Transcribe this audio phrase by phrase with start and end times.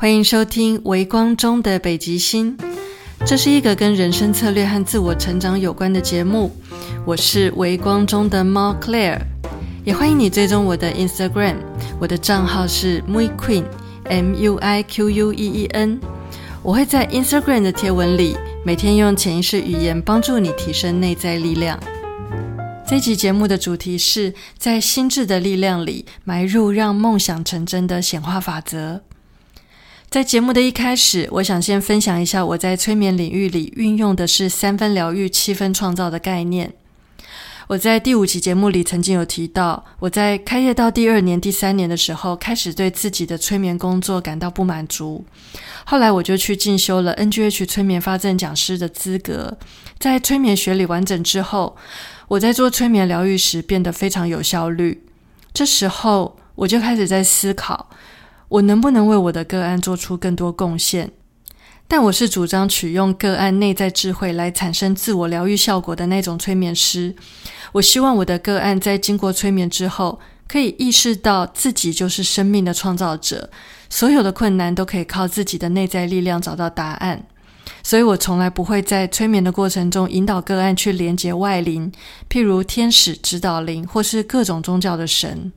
[0.00, 2.56] 欢迎收听《微光中的北极星》，
[3.26, 6.52] 这是一个跟人生策略和自我成长有关的节目。
[7.04, 9.18] 我是微光中的猫 Claire，
[9.84, 11.56] 也欢迎你追踪我的 Instagram，
[11.98, 15.98] 我的账号是 Mui Queen，M U I Q U E E N。
[16.62, 21.76] 我会在 Instagram 的贴文里，每天用潜意识语言帮助你提升内在力量。
[22.86, 29.00] 这集节目的主题是在心智的力量里埋入让梦想成真的显化法则。
[30.10, 36.72] 在节目的一开始，我想先分享一下我在催眠领域里运用的是三分疗愈、七分创造的概念。
[37.66, 45.26] 我在第五集节目里曾经有提到，我在开业到第二年、第三年的时候，开始对自己的催眠工作感到不满足。
[45.84, 49.58] 后来我就去进修了 NGH 催眠发证讲师的资格，
[49.98, 51.76] 在催眠学里完整之后。
[52.28, 55.04] 我在做催眠疗愈时变得非常有效率。
[55.52, 57.90] 这时候，我就开始在思考，
[58.48, 61.10] 我能不能为我的个案做出更多贡献。
[61.86, 67.16] 但我是主张取用个案内在智慧来产生自我疗愈效果的那种催眠师。
[67.72, 73.48] 我希望我的个案在经过催眠之后，可以意识到自己就是生命的创造者，
[73.88, 77.26] 所有的困难都可以靠自己的内在力量找到答案。
[77.82, 81.90] 所以我从来不会在催眠的过程中引导个案去连接外灵，
[82.28, 85.52] 譬如天使、指导灵，或是各种宗教的神。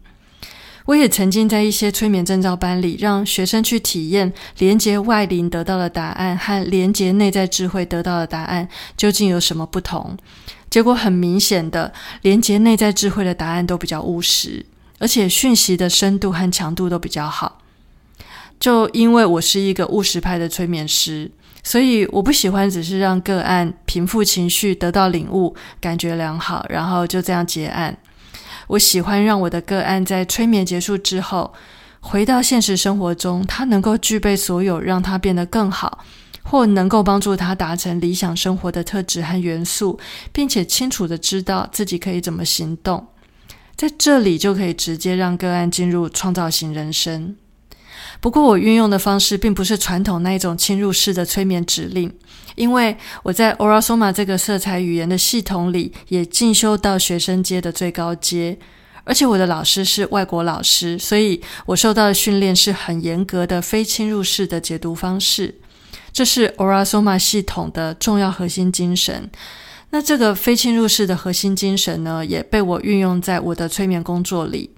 [0.85, 10.17] 我也曾经在一些催眠证照班里，让学生去体验连接外灵得到的答案和连接内在智慧得到的答案究竟有什么不同。
[10.69, 14.65] 结果很明显的，连接内在智慧的答案都比较务实，
[14.99, 17.59] 而且讯息的深度和强度都比较好。
[18.59, 21.31] 就因为我是一个务实派的催眠师。
[21.63, 27.95] 所以我不喜欢只是让个案平复情绪、得到领悟、感觉良好，然后就这样结案。
[28.71, 31.53] 我喜欢让我的个案在催眠结束之后，
[31.99, 36.05] 回到现实生活中，他能够具备所有让他变得更好，
[36.41, 39.99] 或能够帮助他达成理想生活的特质和元素，
[40.31, 43.05] 并且清楚的知道自己可以怎么行动，
[43.75, 47.35] 在这里就可以直接让个案进入创造型人生。
[48.21, 52.13] 不过，我运用的方式并不是传统那一种侵入式的催眠指令，
[52.55, 58.59] 因为我在 Orasoma 这个色彩语言的系统里也进修到学生阶的最高阶，
[59.03, 65.55] 而且我的老师是外国老师，所以我受到的训练是很严格的非侵入式的解读方式。
[66.13, 69.31] 这是 Orasoma 系统的重要核心精神。
[69.89, 74.69] 那这个非侵入式的核心精神呢，也被我运用在我的催眠工作里。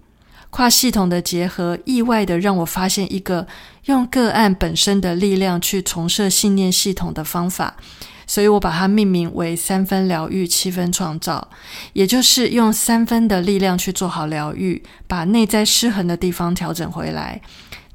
[0.53, 3.47] 跨系统的结合，意外的让我发现一个
[3.85, 7.75] 用个案本身的力量去重设信念系统的方法，
[8.27, 11.49] 所以我把它命名为三分疗愈、七分创造，
[11.93, 17.41] 也就是用三分的力量去做好疗愈，把内在失衡的地方调整回来，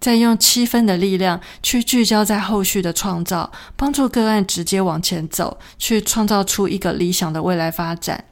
[0.01, 8.25] 再用七分的力量去聚焦在后续的创造，帮助个案直接往前走，去创造出一个理想的未来发展。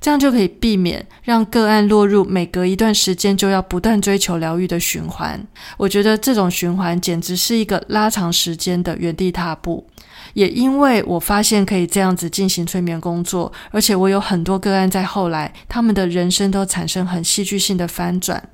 [0.00, 5.44] 这样就可以避免让个案落入每隔一段时间就要不断追求疗愈的循环。
[5.76, 9.86] 我觉得这种循环简直是一个拉长时间的原地踏步。
[10.34, 18.46] 也因为我发现可以这样子进行催眠工作，而且我有很多个案在后来他们的人生都产生很戏剧性的翻转，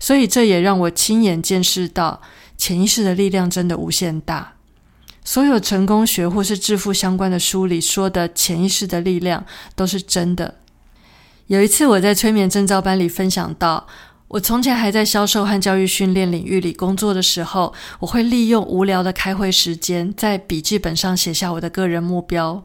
[0.00, 2.22] 所以这也让我亲眼见识到
[2.56, 4.54] 潜意识的力量真的无限大。
[5.24, 10.54] 所有成功学或是致富相关的书里说的潜意识的力量都是真的。
[11.48, 13.86] 有一次，我在催眠证照班里分享到，
[14.26, 22.64] 我从前还在销售和教育训练领域里工作的时候，我会利用无聊的开会时间，在笔记本上写下我的个人目标，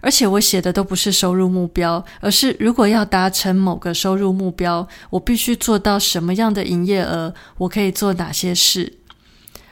[0.00, 8.94] 而且我写的都不是收入目标，而是如果要达成某个收入目标，我必须做到什么样的营业额，我可以做哪些事。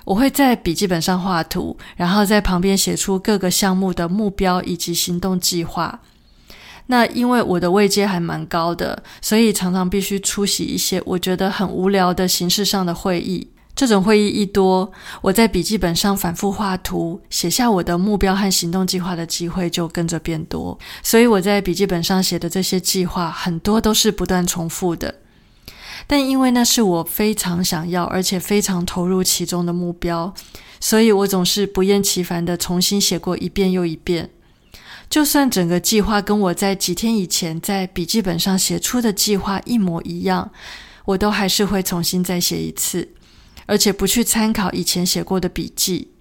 [0.04, 6.00] 我会在笔记本上画图，然后在旁边写出各个项目的目标以及行动计划。
[6.90, 13.48] 那因为我的位阶还蛮高的，所以常常必须出席一些我觉得很无聊的形式上的会议。
[13.76, 14.90] 这种会议一多，
[15.20, 20.76] 我在笔记本上反复画图、写下我的目标和行动计划的机会就跟着变多。
[21.00, 25.14] 所以我在笔记本上写的这些计划，很多都是不断重复的。
[26.08, 30.34] 但因为那是我非常想要而且非常投入其中的目标，
[30.80, 34.30] 所以我总是不厌其烦的重新写过一遍又一遍。
[35.10, 40.50] 就算整个计划跟我在几天以前在笔记本上写出的计划一模一样，
[41.06, 43.08] 我都还是会重新再写一次，
[43.66, 46.12] 而且不去参考以前写过的笔记。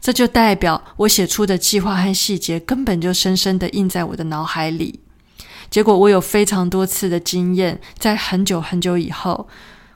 [0.00, 5.00] 这就代表我写出的计划和细节根本就深深的印在我的脑海里。
[5.70, 9.48] 结果我有非常多次的经验，在很久很久以后，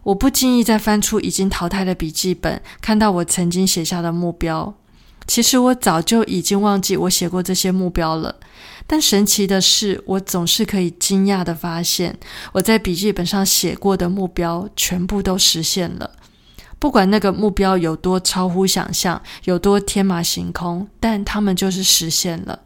[0.04, 4.74] 我不经意再翻出已经淘汰的笔记本，看到我曾经写下的目标。
[5.26, 8.36] 其实我早就已经忘记我写过这些目标了。
[8.86, 12.16] 但神奇的是，我总是可以惊讶的发现，
[12.52, 16.12] 我在笔记本上写过的目标全部都实现了。
[16.78, 22.60] 不管那个目标有多超乎想象，有多天马行空，但他们就是实现了。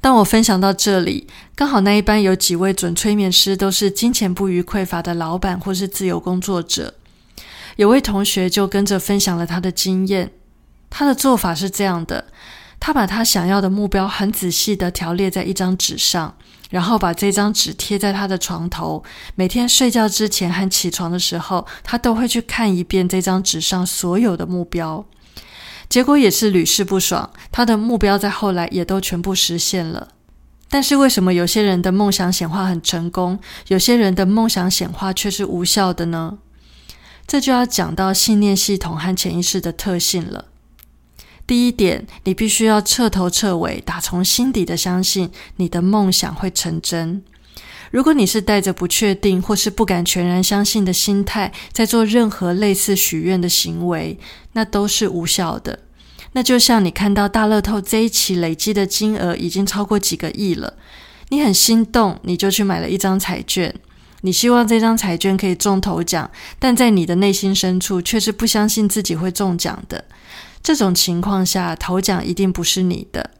[0.00, 1.26] 当我分享到这里，
[1.56, 6.94] 刚好那一班有几位准催眠师都是金钱不虞匮乏的老板或是自由工作者。
[7.74, 10.30] 有位同学就跟着分享了他的经验，
[10.98, 12.24] 他的做法是这样的：
[12.80, 16.34] 他把他想要的目标很仔细的条列在一张纸上，
[16.70, 19.04] 然后把这张纸贴在他的床头。
[19.34, 25.04] 每天睡觉之前和起床的时候，他都会去看一遍这张纸上所有的目标。
[25.90, 30.08] 结果也是屡试不爽，他的目标在后来也都全部实现了。
[30.70, 33.38] 但是为什么有些人的梦想显化很成功，
[33.68, 36.38] 有些人的梦想显化却是无效的呢？
[37.26, 40.46] 这就要讲到信念系统和潜意识的特性了。
[41.46, 47.22] 第一点，你必须要彻头彻尾、打从心底的相信你的梦想会成真。
[47.92, 54.18] 如果你是带着不确定或是不敢全然相信的心态，在做任何类似许愿的行为，
[54.54, 55.78] 那都是无效的。
[56.32, 60.74] 那就像你看到大乐透这一期累积的金额已经超过几个亿了，
[61.28, 63.72] 你很心动，你就去买了一张彩券，
[64.22, 66.28] 你希望这张彩券可以中头奖，
[66.58, 70.04] 但在你的内心深处却是不相信自己会中奖的。
[70.66, 73.30] 这种情况下，头奖一定不是你的。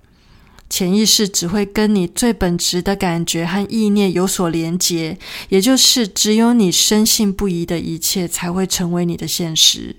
[0.71, 5.19] 潜意识只会跟你最本质的感觉和意念有所连结，
[5.49, 9.97] 也就是只有你深信不疑的一切才会成为你的现实。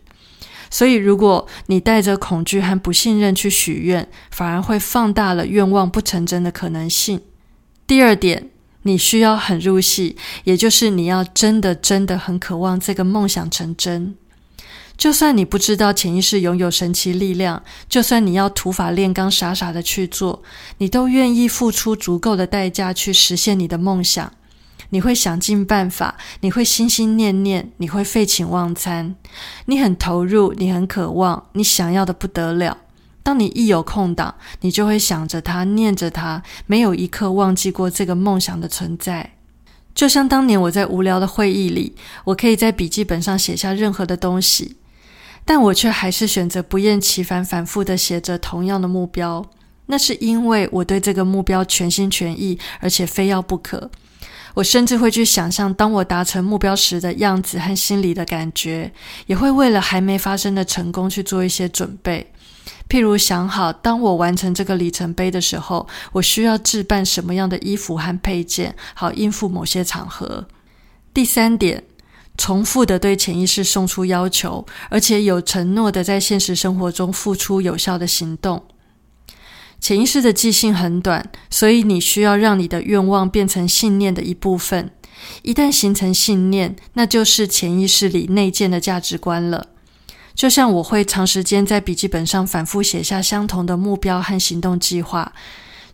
[0.70, 7.20] 所以，如果你带着恐惧和不信任去许愿，反而会放大了愿望不成真的可能性。
[7.86, 8.50] 第二点，
[8.84, 10.16] 你需要很入戏，
[10.46, 14.16] 也就是你要真的真的很渴望这个梦想成真。
[14.98, 20.42] 就算你不知道潜意识拥有神奇力量，就算你要土法炼钢、傻傻的去做，
[20.80, 24.34] 你都愿意付出足够的代价去实现你的梦想。
[24.90, 29.16] 你会想尽办法，你会心心念念，你会废寝忘餐，
[29.66, 32.78] 你很投入，你很渴望，你想要的不得了。
[33.22, 39.34] 当你一有空档，你就会想着他，念着他，没有一刻忘记过这个梦想的存在。
[39.94, 44.78] 就像当年我在无聊的会议里，我可以在笔记本上写下任何的东西。
[45.48, 49.44] 但我却还是选择不厌其烦、反复的写着同样的目标，
[49.86, 53.90] 那是因为我对这个目标全心全意，而且非要不可。
[54.56, 58.92] 我甚至会去想象，当我达成目标时的样子和心里的感觉，
[59.28, 62.34] 也会为了还没发生的成功去做一些准备。
[62.90, 70.46] 譬如想好，当我完成这个里程碑的时候，我需要置办什么样的衣服和配件，好应付某些场合。
[71.14, 71.86] 第三点。
[72.38, 78.64] 重复的对潜意识送出要求，而且有承诺的在现实生活中付出有效的行动。
[79.80, 84.92] 潜意识的记性很短，所以你需要让你的愿望变成信念的一部分。
[85.42, 89.68] 一旦形成信念，那就是潜意识里内建的价值观了。
[90.34, 95.34] 就像我会长时间在笔记本上反复写下相同的目标和行动计划。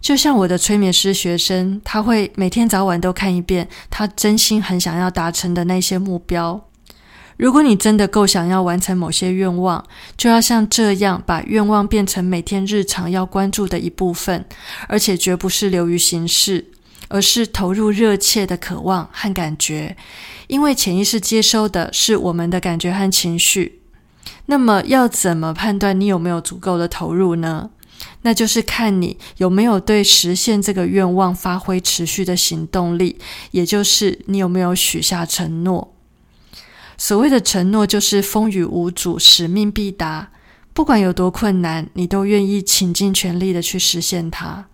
[0.03, 6.61] 就像我的催眠师学生，他会每天早晚都看一遍他真心很想要达成的那些目标。
[7.38, 9.81] 如果你真的够想要完成某些愿望，
[10.17, 14.43] 就要像这样把愿望变成每天日常要关注的一部分，
[14.89, 16.65] 而且绝不是流于形式，
[17.07, 19.95] 而是投入热切的渴望和感觉。
[20.48, 23.79] 因为潜意识接收的是我们的感觉和情绪。
[24.48, 27.69] 那么，要怎么判断你有没有足够的投入呢？
[28.23, 33.17] 那就是看你有没有对实现这个愿望发挥持续的行动力，
[33.51, 35.93] 也就是你有没有许下承诺。
[36.97, 40.31] 所谓的承诺，就是风雨无阻、使命必达，
[40.73, 44.67] 不管有多困难，你都愿意倾尽全力的去实现它。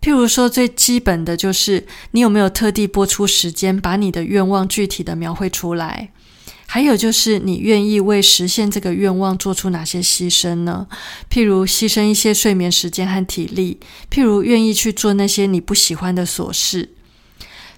[0.00, 6.12] 譬如说，最基本的就是你有没有特地拨出时间，把你的愿望具体的描绘出来。
[6.76, 10.86] 还有就是，你愿意为实现这个愿望做出哪些牺牲呢？
[11.30, 13.80] 譬如牺牲一些睡眠时间和体力，
[14.10, 16.90] 譬如愿意去做那些你不喜欢的琐事。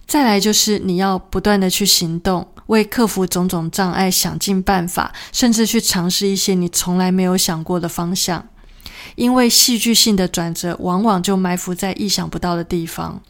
[0.05, 8.49] 再来就是你要不断的去行动，为克服种种障碍想尽办法，甚至去尝试一些你从来没有想过的方向。
[9.15, 13.23] 因为戏剧性的转折往往就埋伏在意想不到的地方。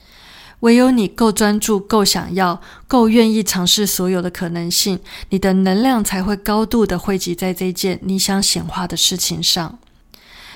[0.60, 4.98] 唯有你够专注、够想要、够愿意尝试所有的可能性，
[5.30, 9.78] 你的能量才会高度的汇集在这件你想显化的事情上。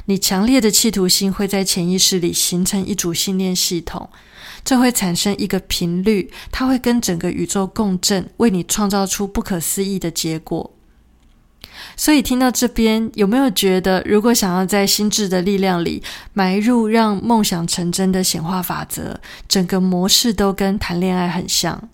[0.06, 4.11] 你强烈的企图心会在潜意识里形成一组信念系统，
[4.64, 10.73] 这会产生一个频率，它会跟整个宇宙共振，为你创造出不可思议的结果。
[11.97, 21.89] 所以听到这边，有没有觉得，如果想要在心智的力量里埋入让梦想成真的显化法则，整个模式都跟谈恋爱很像？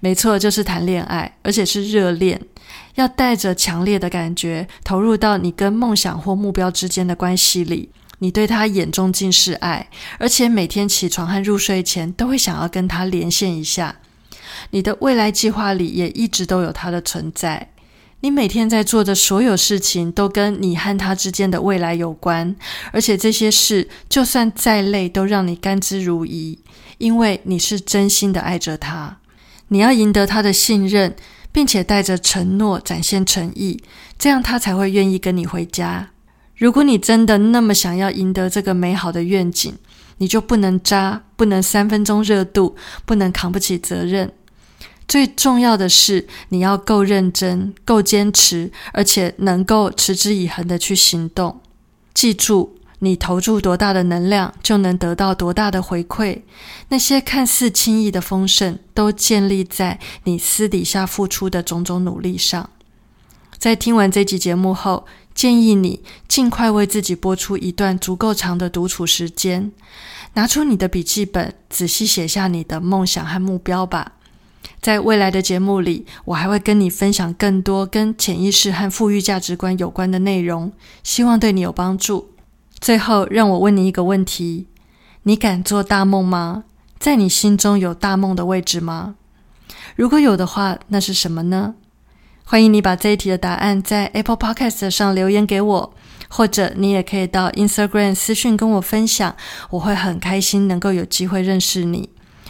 [0.00, 2.40] 没错，就是谈恋爱，而且是热恋，
[2.94, 7.90] 要带着强烈的感觉投入到你跟梦想或目标之间的关系里。
[8.20, 9.88] 你对他眼中尽是爱，
[10.18, 13.96] 而且每天起床和入睡前都会想要跟他连线一下。
[14.70, 17.70] 你的未来计划里也一直都有他的存在。
[18.20, 22.56] 你每天在做的所有事情都跟你和他之间的未来有关，
[22.92, 26.58] 而且这些事就算再累，都让你甘之如饴，
[26.98, 29.18] 因为你是真心的爱着他。
[29.68, 31.14] 你要赢得他的信任，
[31.52, 33.80] 并且带着承诺展现诚意，
[34.18, 36.08] 这样他才会愿意跟你回家。
[36.56, 39.72] 如果你真的那么想要赢得这个美好的愿景，
[40.16, 42.74] 你就不能渣，不能三分钟热度，
[43.06, 44.32] 不能扛不起责任。
[45.08, 51.62] 最重要的是，你要够认真、够坚持，而且能够持之以恒的去行动。
[52.12, 56.42] 记住，你投注多大的能量，就能得到多大的回馈。
[56.90, 62.68] 那些看似轻易的丰盛，都建立在你私底下付出的种种努力上。
[63.56, 69.72] 在听完这集节目后，建议你尽快为自己播出一段足够长的独处时间，
[70.34, 74.12] 拿出你的笔记本，仔细写下你的梦想和目标吧。
[74.80, 82.30] 在未来的节目里，我还会跟你分享更多跟潜意识和富裕价值观有关的内容，希望对你有帮助。
[82.78, 84.68] 最后，让我问你一个问题：
[85.24, 86.64] 你敢做大梦吗？
[86.98, 89.16] 在你心中有大梦的位置吗？
[89.96, 91.74] 如果有的话，那是什么呢？
[92.44, 95.94] 欢迎你把这一题的答案在 Apple Podcast 上留言给我，
[96.28, 99.36] 或者你也可以到 Instagram 私讯跟我分享，
[99.70, 102.08] 我会很开心能够有机会认识你。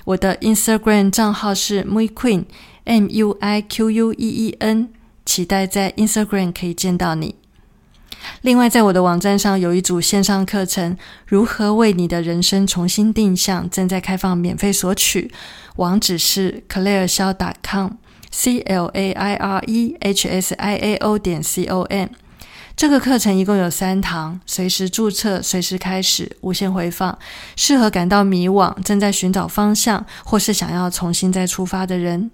[0.09, 4.89] 我的 Instagram 账号是 muiqueen，M U I Q U E E N，
[5.27, 7.35] 期待在 Instagram 可以见到你。
[8.41, 10.97] 另外，在我的网站上有一组线上课程，
[11.27, 15.31] 如何为你的人生重新定向，正在开放免费索取，
[15.77, 22.09] 网址是 clairesiao.com，C L A I R E H S I A O 点 C O M。
[22.79, 27.19] 这个课程一共有三堂，随时注册，随时开始，无限回放，
[27.57, 32.31] 适合感到迷惘、正在寻找方向，或是想要重新再出发的人。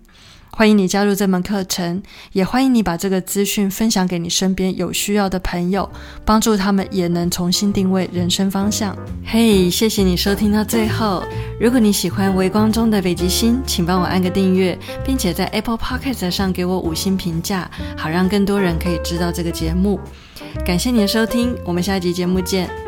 [0.50, 5.90] 欢迎你加入这门课程，也欢迎你把这个资讯分享给你身边有需要的朋友，
[6.26, 8.94] 帮助他们也能重新定位人生方向。
[9.24, 11.24] 嘿，谢谢你收听到最后。
[11.58, 19.98] 如果你喜欢《微光中的北极星》，请帮我按个订阅，并且在 Apple Podcast 上给我五星评价，好让更多人可以知道这个节目。
[20.64, 22.83] 感谢您的收听，我们下一集节目见。